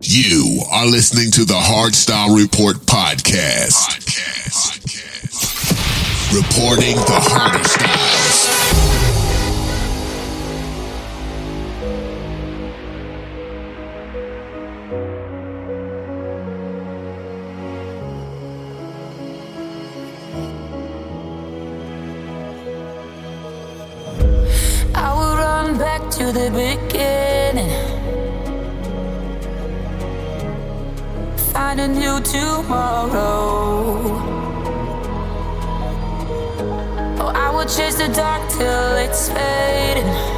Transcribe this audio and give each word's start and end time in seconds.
You 0.00 0.60
are 0.70 0.86
listening 0.86 1.30
to 1.32 1.44
the 1.44 1.54
Hardstyle 1.54 2.36
Report 2.36 2.76
podcast. 2.76 3.88
podcast. 3.88 4.80
podcast. 4.82 6.34
Reporting 6.34 6.96
the 6.96 7.20
hardest 7.22 7.72
styles. 7.72 8.95
tomorrow. 32.32 33.98
Oh, 37.20 37.32
I 37.34 37.50
will 37.54 37.66
chase 37.66 37.96
the 37.96 38.08
dark 38.08 38.48
till 38.50 38.96
it's 38.96 39.28
fading. 39.28 40.35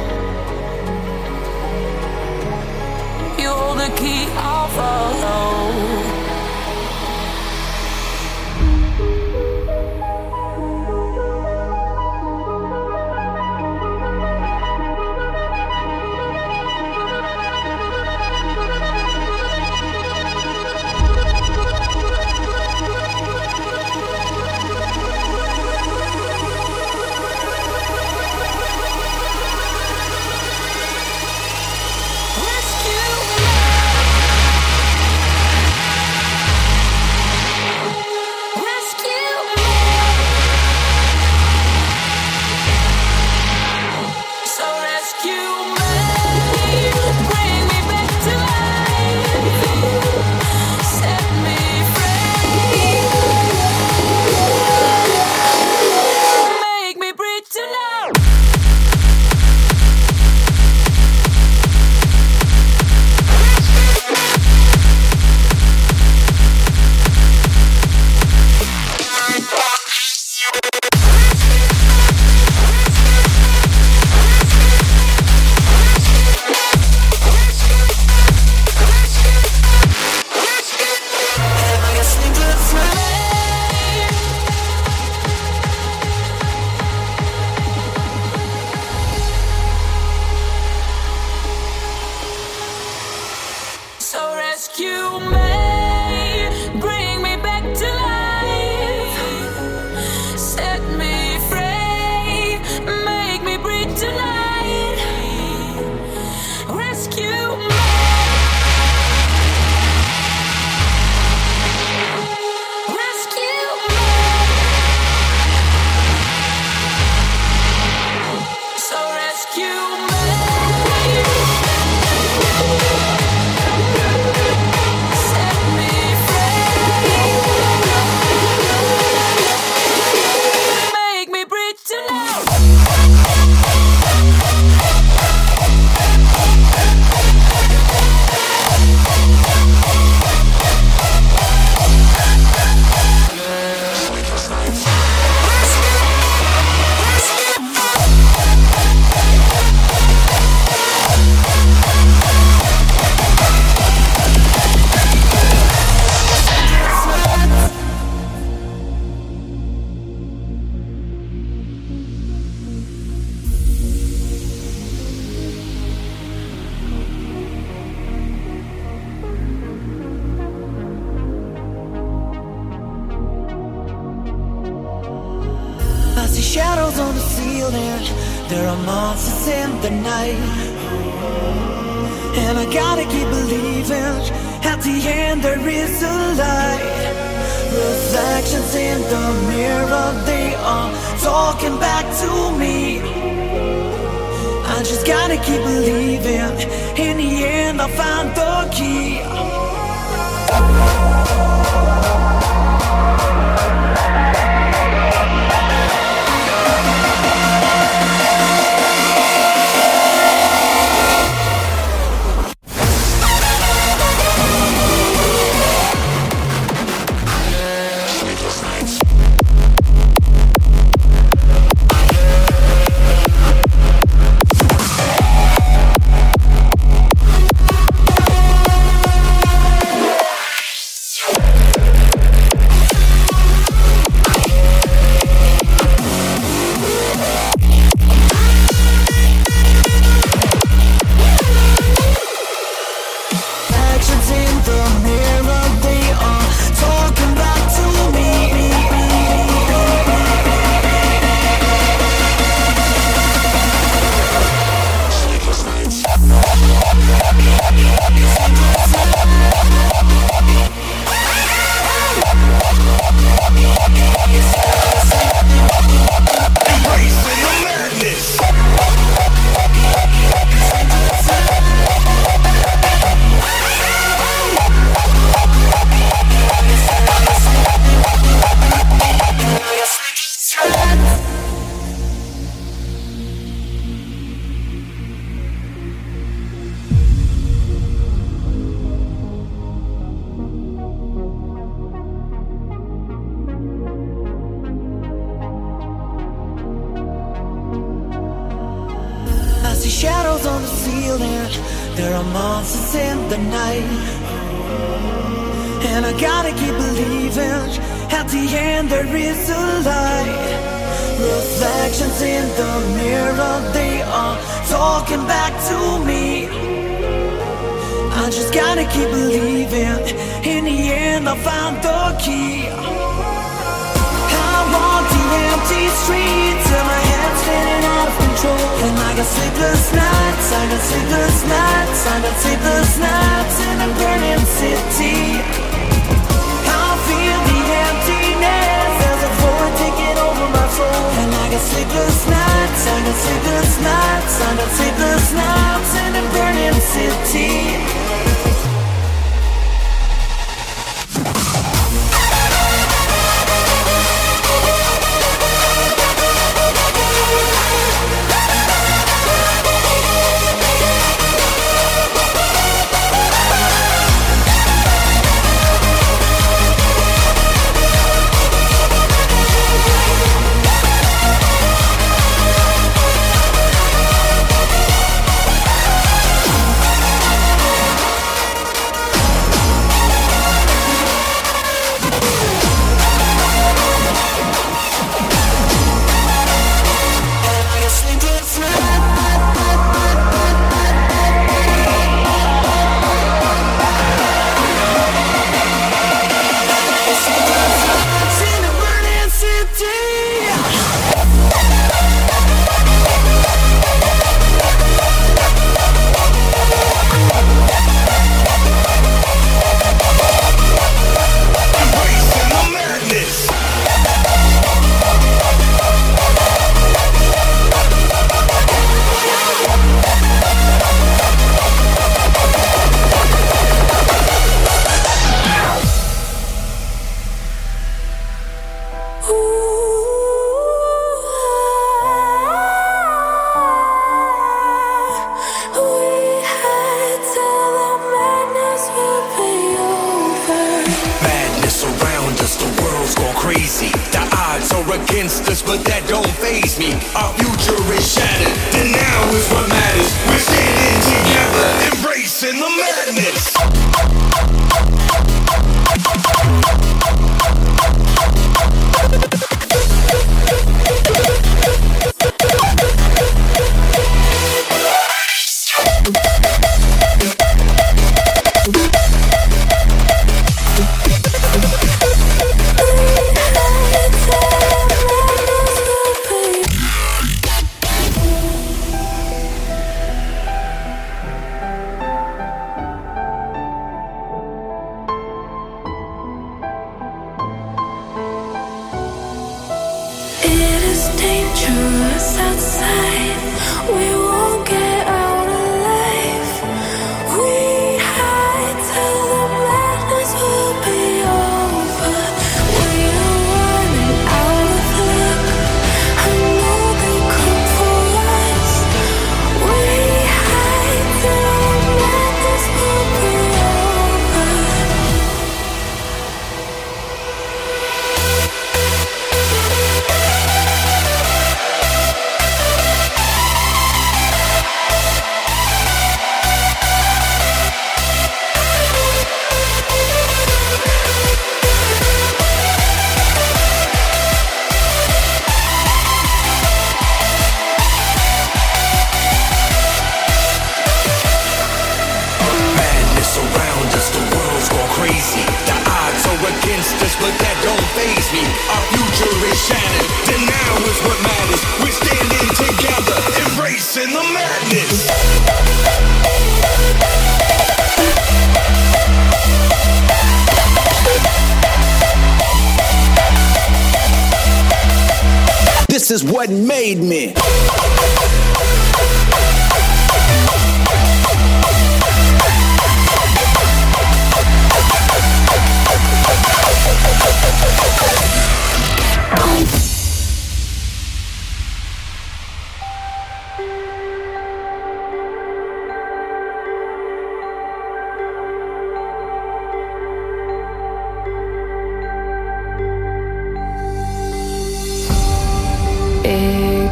City. 347.29 347.68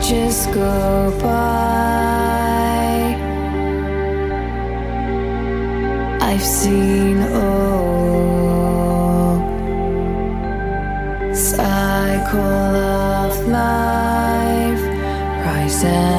just 0.01 0.51
go 0.53 1.11
by. 1.21 1.57
I've 6.21 6.43
seen 6.43 7.17
all 7.21 8.07
cycle 11.33 12.39
of 12.39 13.47
life 13.47 14.83
rise 15.45 15.83
and 15.83 16.16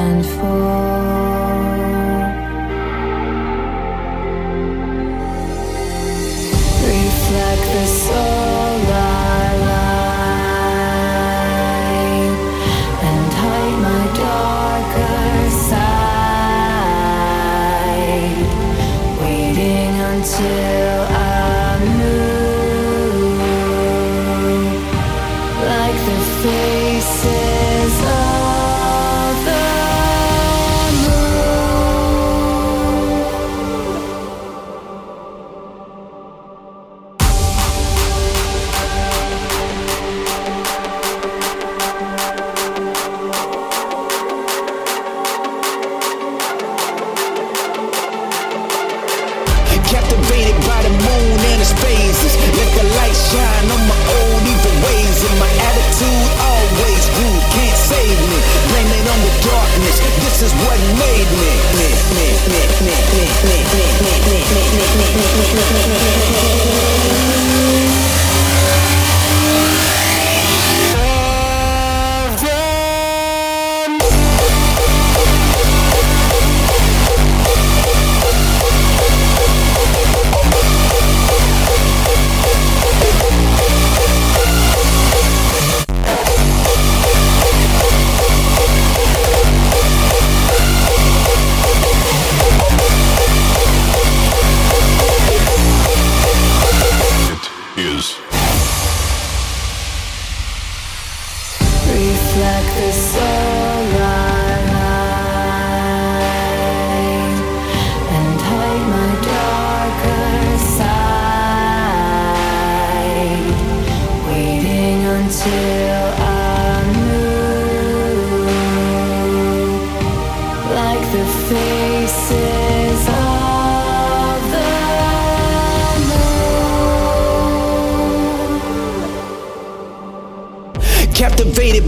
like 102.37 102.75
the 102.75 102.91
sun. 102.91 103.48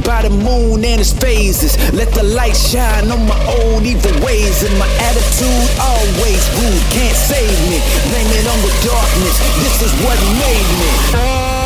by 0.04 0.22
the 0.24 0.30
moon 0.30 0.84
and 0.86 1.00
its 1.02 1.14
phases. 1.14 1.78
Let 1.94 2.14
the 2.14 2.24
light 2.24 2.56
shine 2.56 3.12
on 3.12 3.28
my 3.28 3.38
old 3.62 3.84
evil 3.84 4.14
ways. 4.26 4.64
And 4.64 4.78
my 4.78 4.90
attitude 5.10 5.70
always 5.80 6.44
rude, 6.60 6.84
can't 6.92 7.18
save 7.18 7.58
me. 7.70 7.80
Blame 8.10 8.32
it 8.36 8.46
on 8.48 8.60
the 8.62 8.74
darkness, 8.86 9.38
this 9.64 9.82
is 9.82 9.94
what 10.04 10.18
made 10.40 10.70
me. 10.80 11.61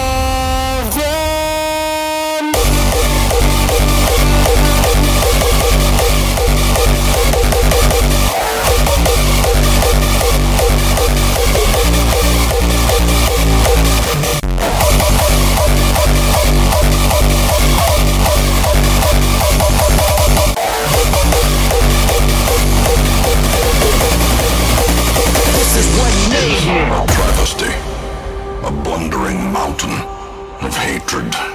a 28.66 28.72
blundering 28.72 29.38
mountain 29.54 29.92
of 30.66 30.76
hatred. 30.76 31.55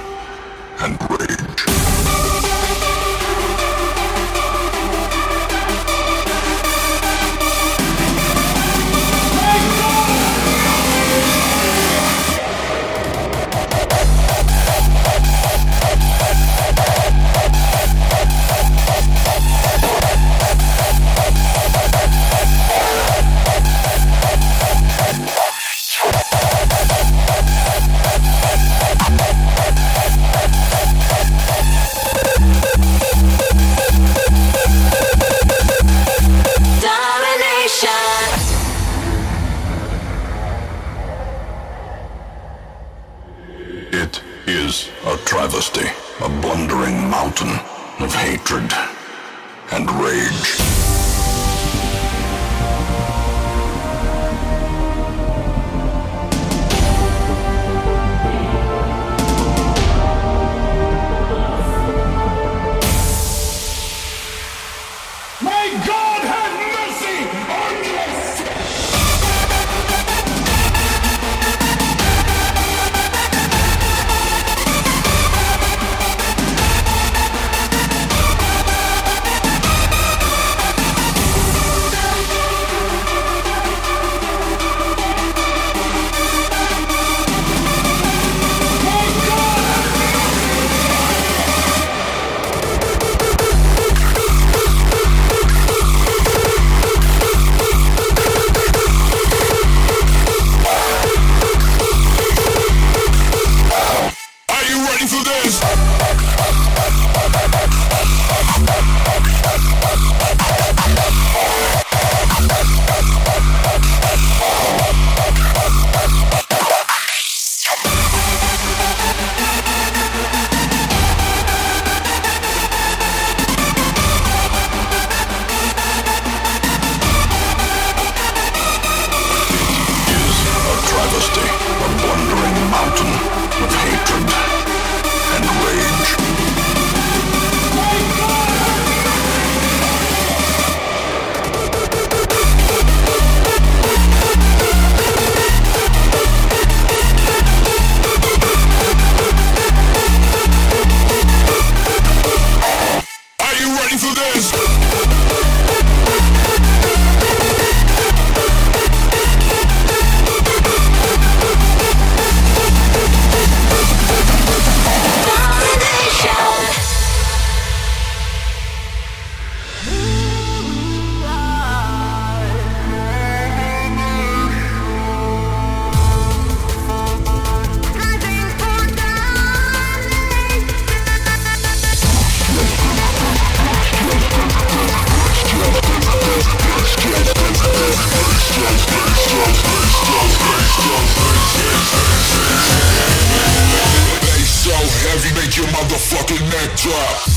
Head 196.61 196.77
drop. 196.77 197.31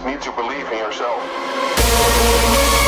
Just 0.00 0.06
need 0.06 0.22
to 0.22 0.32
believe 0.32 0.66
in 0.72 0.78
yourself. 0.78 2.79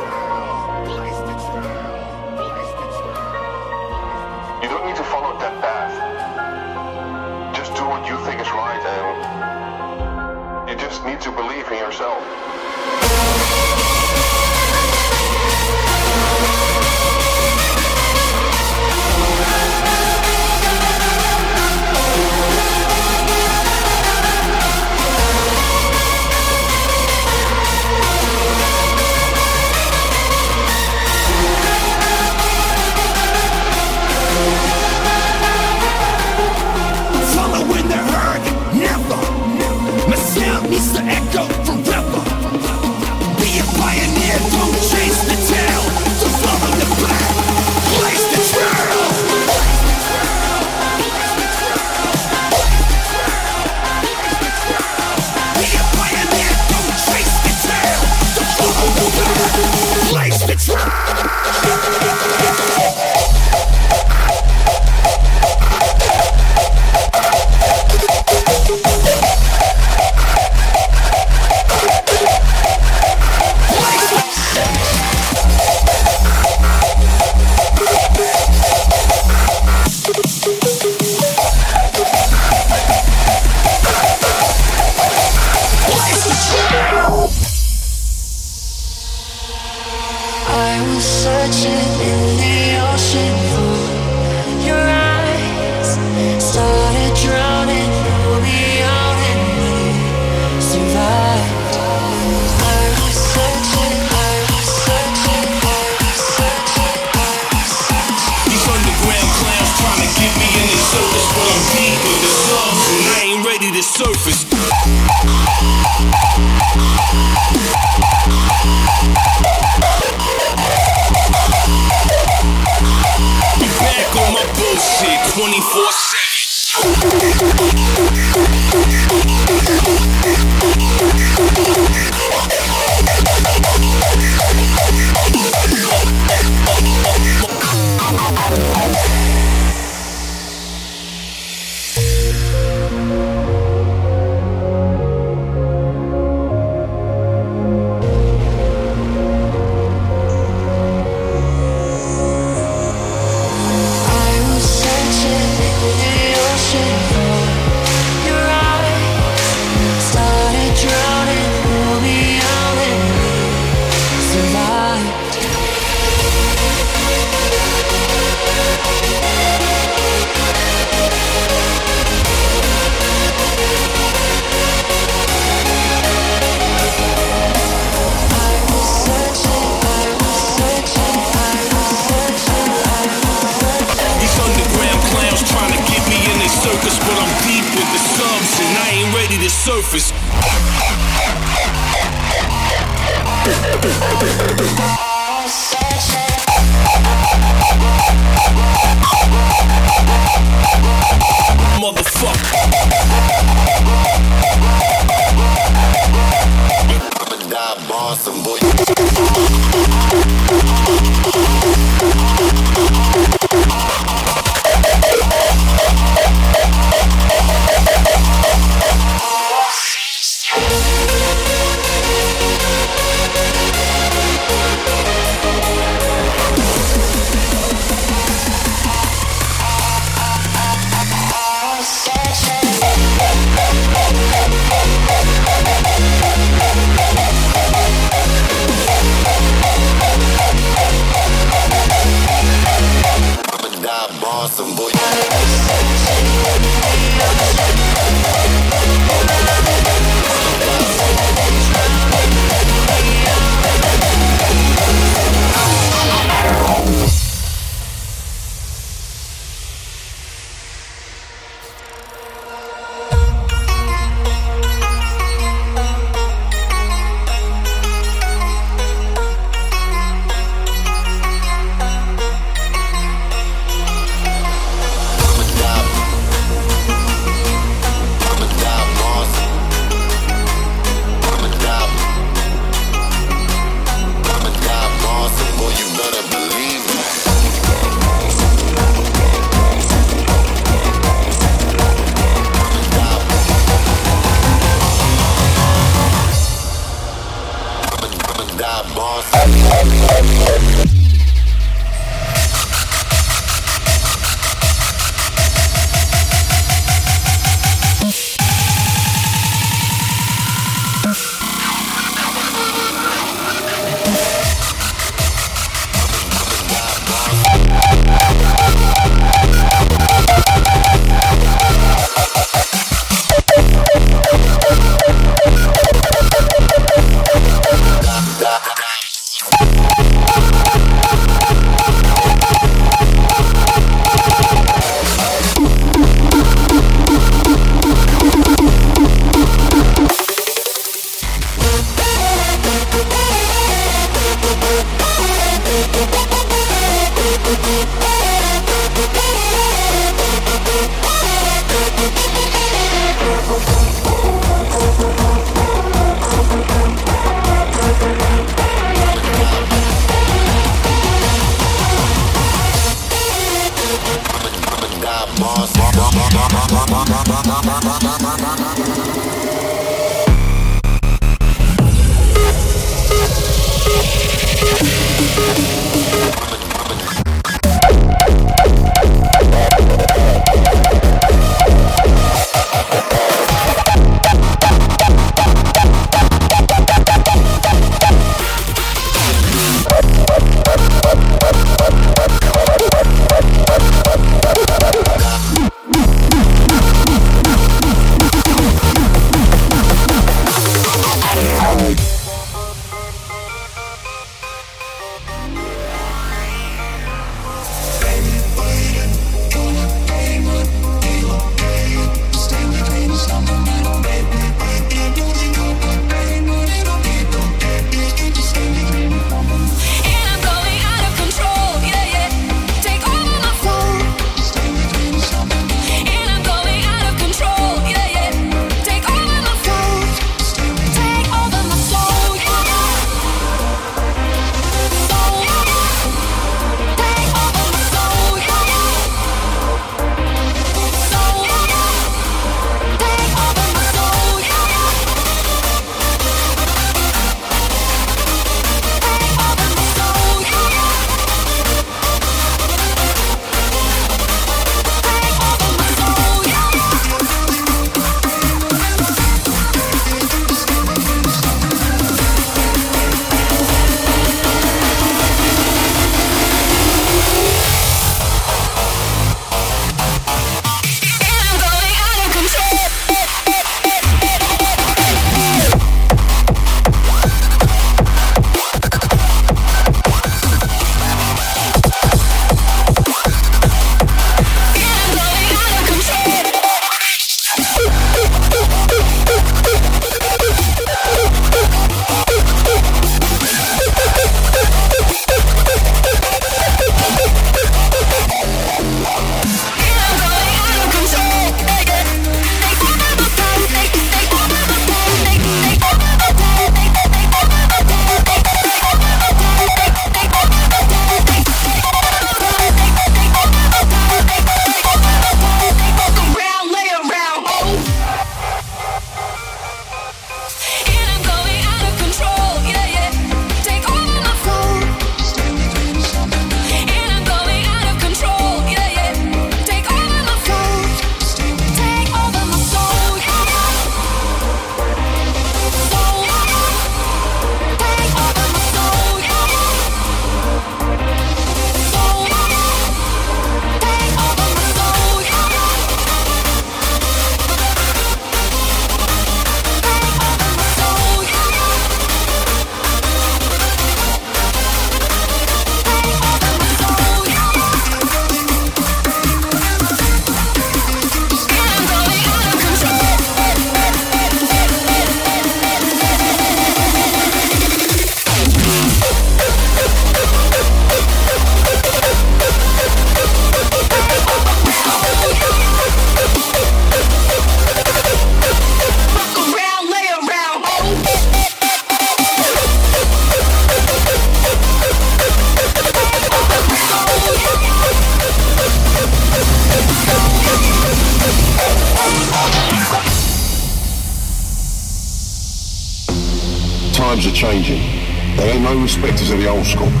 Horoscope 599.60 600.00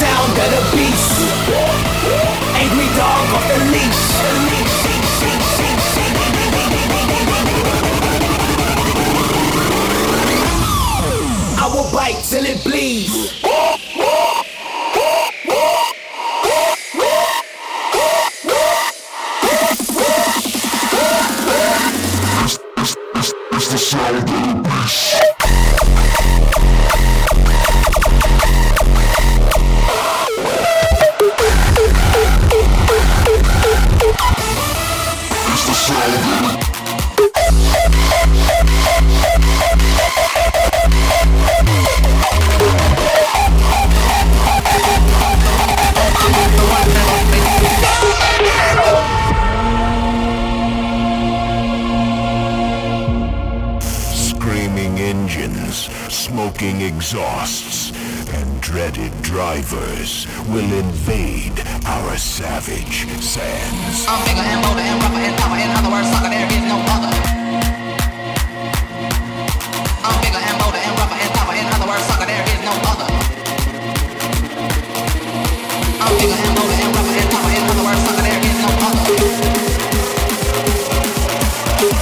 sound 0.00 0.34
of 0.42 0.48
the 0.54 0.62
beast. 0.74 1.14
Angry 2.62 2.88
dog 2.98 3.26
off 3.36 3.46
the 3.48 3.58
leash. 3.70 4.04
I 11.56 11.66
will 11.72 11.90
bite 11.92 12.22
till 12.24 12.44
it 12.44 12.62
bleeds. 12.64 13.43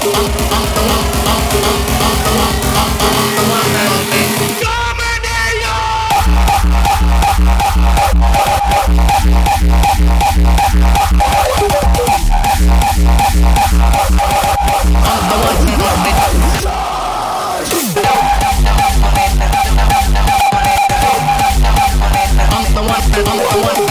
I'm, 0.05 0.11
the 23.38 23.59
one, 23.62 23.82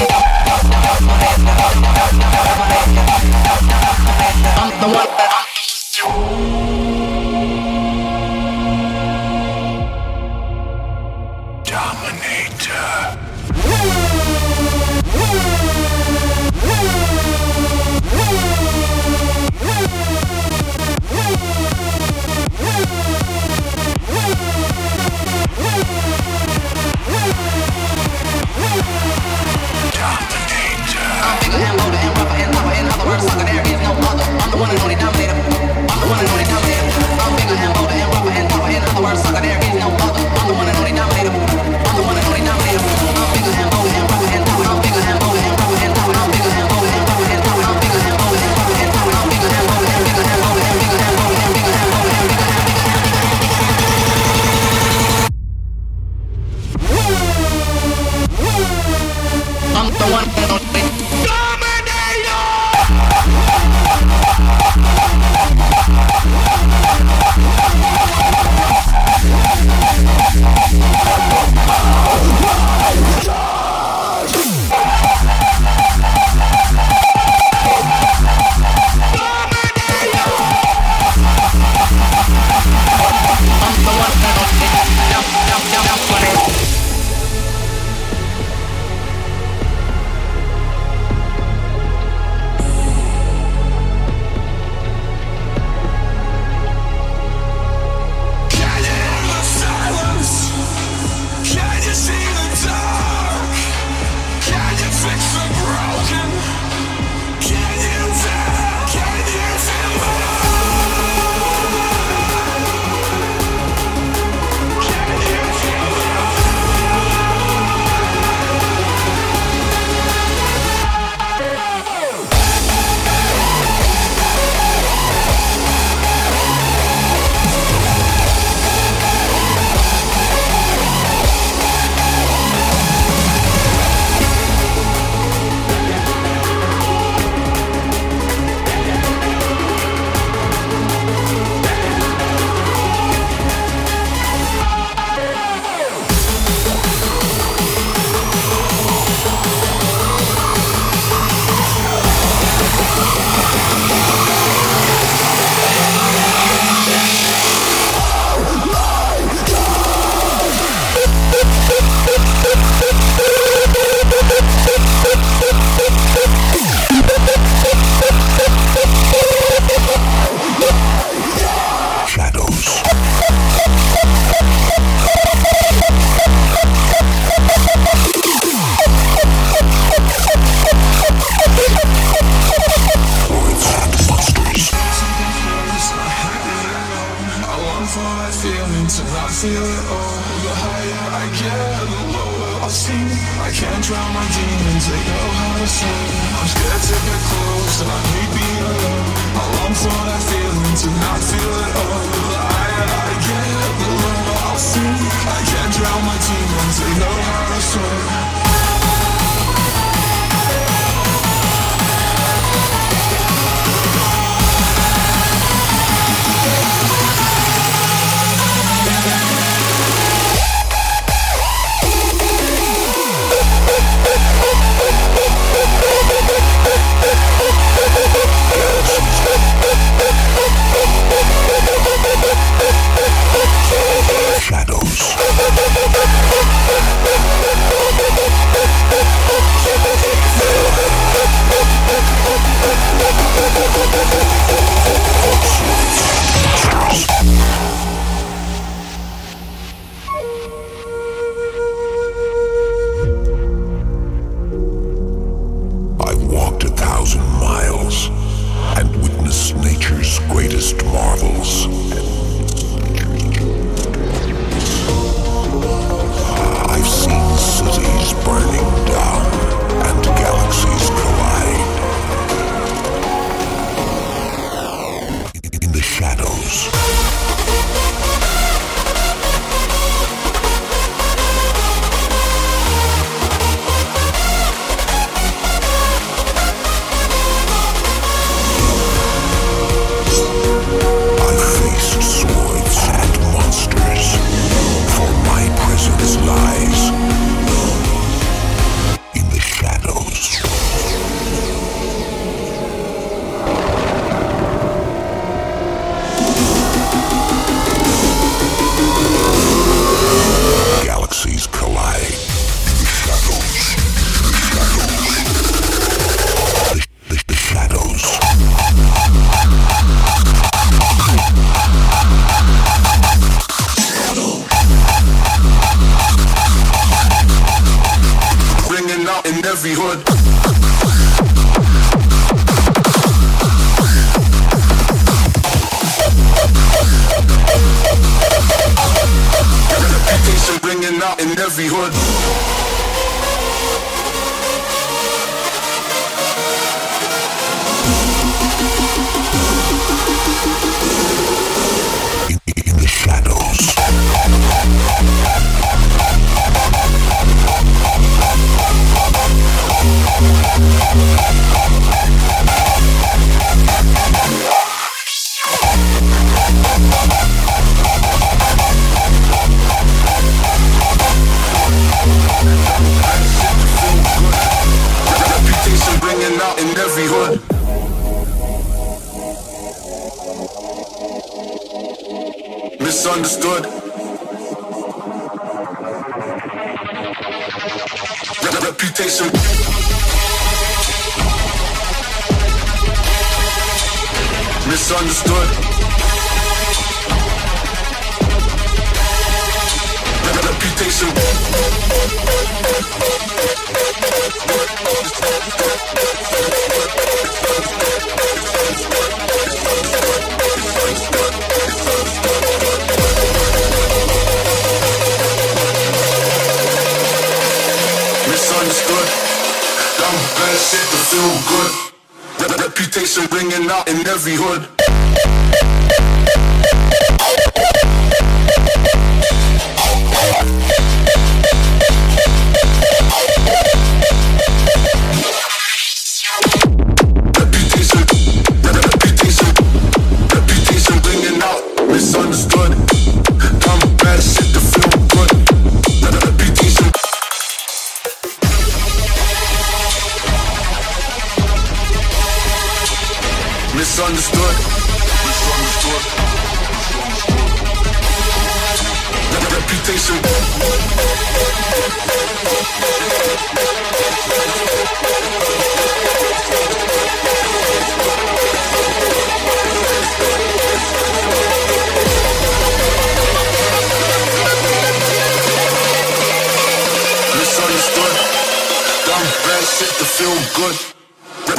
to 479.88 480.06
feel 480.06 480.36
good. 480.56 480.78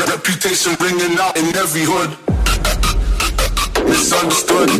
Reputation 0.08 0.76
ringing 0.80 1.18
out 1.18 1.36
in 1.36 1.54
every 1.56 1.82
hood. 1.84 2.16
Misunderstood. 3.88 4.70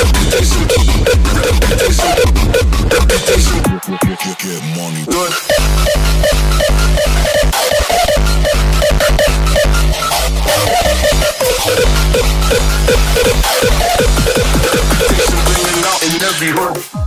Reputation. 0.00 0.62
Reputation. 1.34 2.12
Reputation. 2.90 3.58
Get 4.38 4.62
money. 4.76 5.04
Good. 5.06 5.32
zero. 16.40 16.99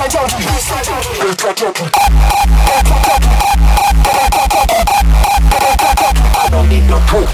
I 0.00 0.06
don't 6.50 6.68
need 6.68 6.86
no 6.86 7.00
proof, 7.00 7.28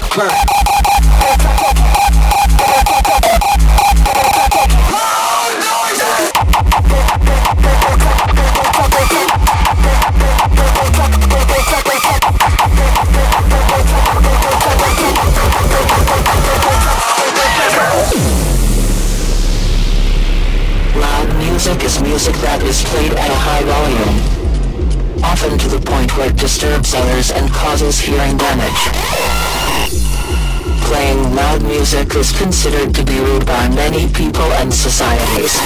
music 31.95 32.15
is 32.17 32.31
considered 32.37 32.93
to 32.93 33.03
be 33.03 33.19
rude 33.19 33.45
by 33.45 33.69
many 33.69 34.07
people 34.11 34.51
and 34.59 34.73
societies. 34.73 35.57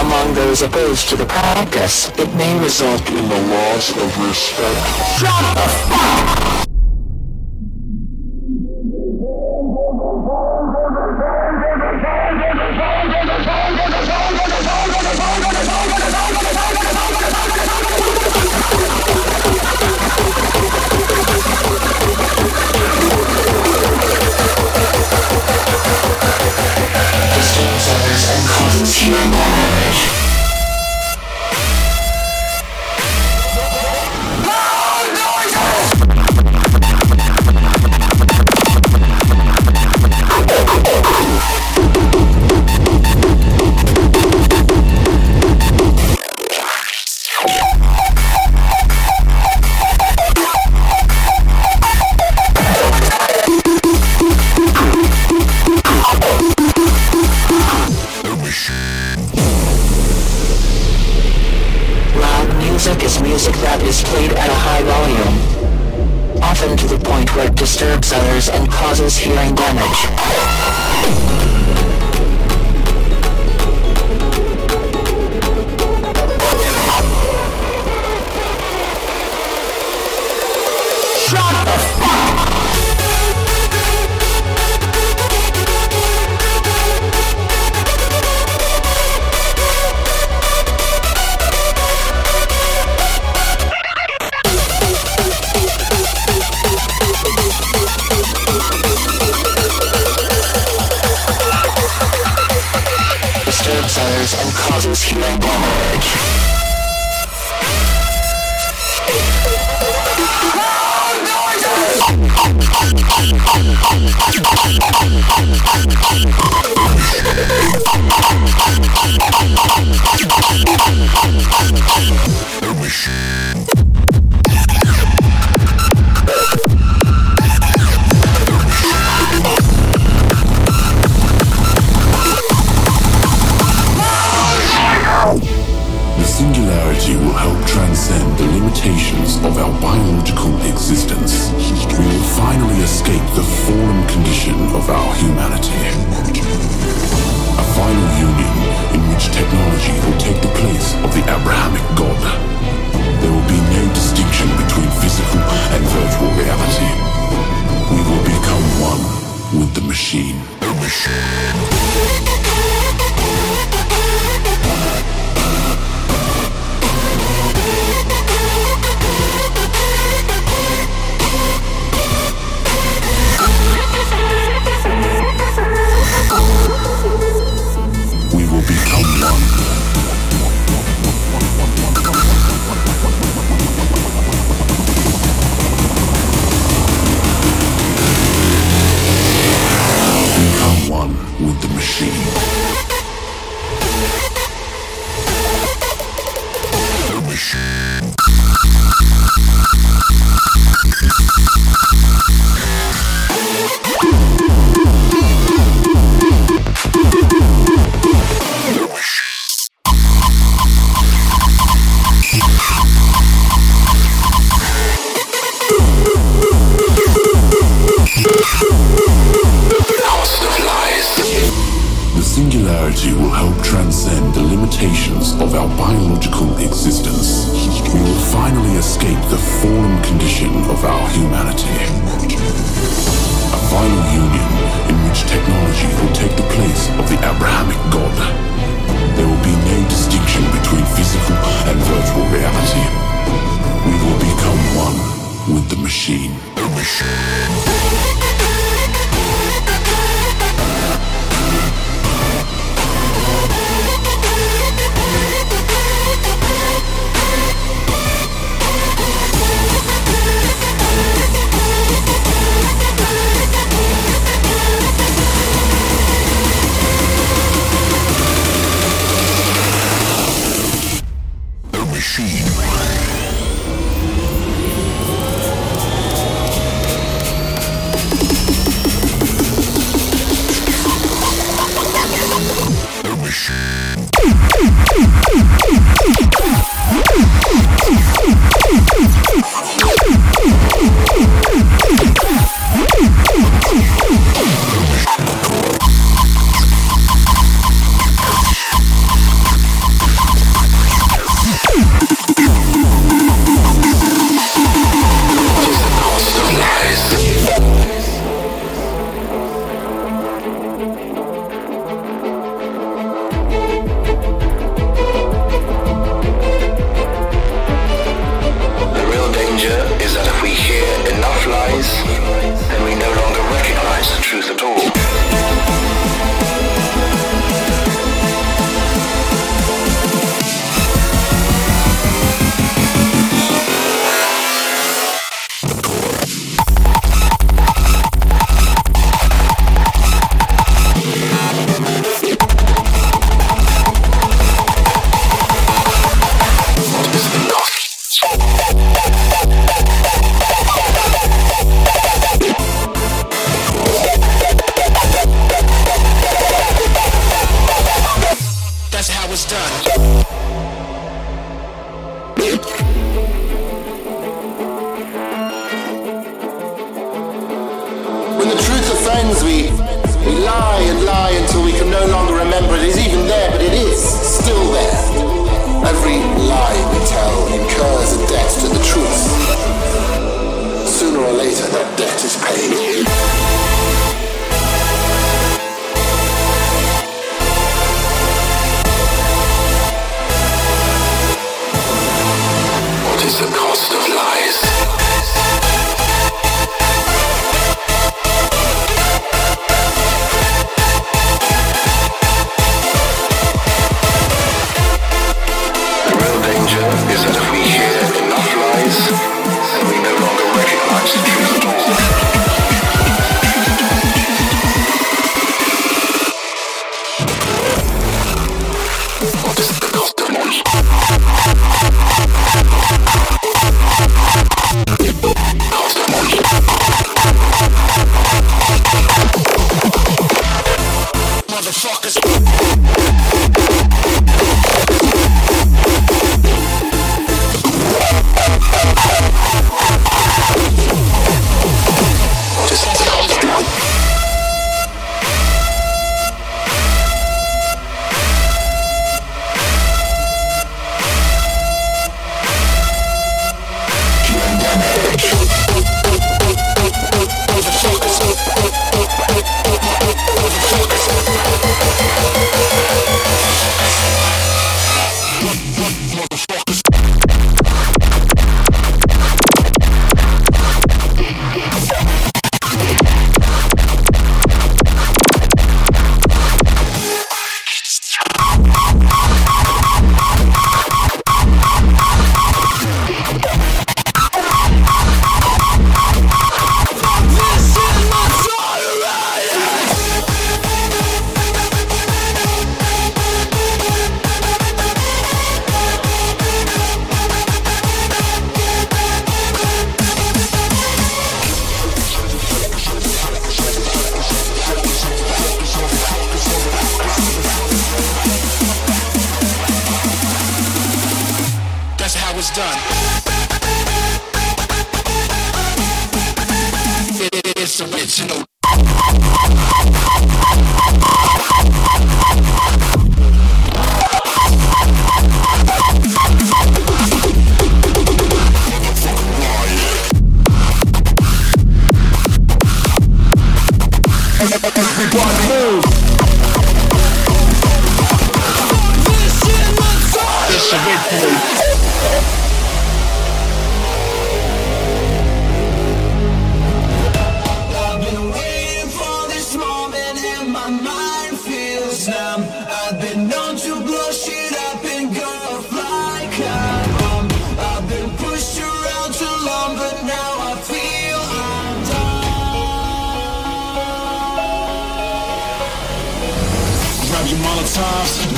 Among 0.00 0.34
those 0.34 0.62
opposed 0.62 1.10
to 1.10 1.16
the 1.16 1.26
practice, 1.26 2.08
it 2.18 2.32
may 2.34 2.58
result 2.60 3.06
in 3.08 3.28
the 3.28 3.40
loss 3.52 3.90
of 3.90 4.18
respect. 4.26 4.82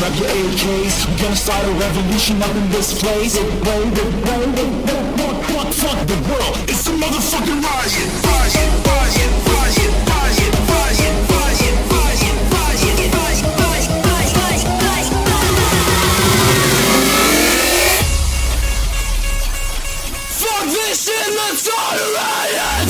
grab 0.05 0.21
your 0.21 0.29
AKs 0.29 1.09
We're 1.09 1.19
gonna 1.23 1.37
start 1.37 1.65
a 1.65 1.73
revolution 1.73 2.43
up 2.43 2.55
in 2.55 2.71
this 2.71 3.01
place 3.01 3.37
It 3.37 3.45
won't, 3.65 3.97
it 3.97 4.05
won't, 4.27 4.59
it 4.59 4.69
won't, 4.89 5.45
fuck, 5.47 5.73
fuck 5.73 6.07
the 6.07 6.17
world 6.29 6.57
It's 6.69 6.87
a 6.89 6.93
motherfucking 6.93 7.63
riot, 7.63 8.11
riot, 8.25 8.87
riot, 8.87 9.33
Fuck 20.45 20.65
this 20.67 21.05
shit, 21.05 21.29
let's 21.37 21.61
start 21.63 21.97
a 21.97 22.07
riot! 22.19 22.89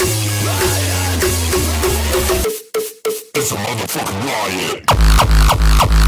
It's 3.35 3.53
a 3.53 3.57
motherfucking 3.57 4.21
riot! 4.25 6.04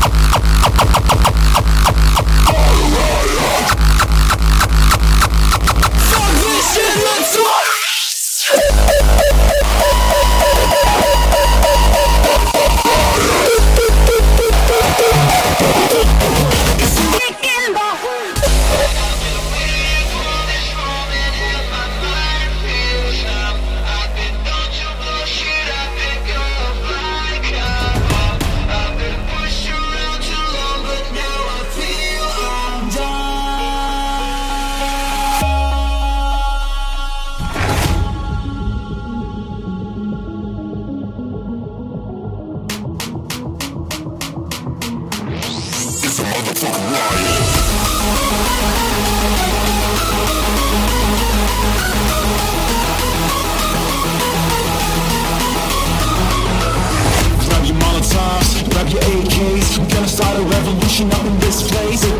revolution 60.66 61.10
up 61.12 61.24
in 61.24 61.38
this 61.38 61.70
place. 61.70 62.15